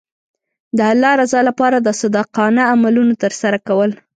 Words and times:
د 0.77 0.79
الله 0.91 1.11
رضا 1.21 1.39
لپاره 1.49 1.77
د 1.81 1.89
صادقانه 2.01 2.61
عملونو 2.73 3.13
ترسره 3.23 3.57
کول. 3.67 3.91